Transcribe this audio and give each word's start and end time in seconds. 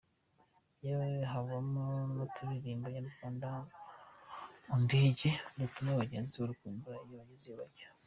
Yewe 0.83 1.07
habamo 1.31 1.85
n’uturirimbo 2.13 2.85
nyarwanda 2.95 3.49
mu 4.67 4.75
ndege 4.83 5.29
dutuma 5.57 5.89
abagenzi 5.93 6.33
barukumbura 6.41 6.97
iyo 7.05 7.15
bageze 7.19 7.45
iyo 7.47 7.57
bajya. 7.61 7.87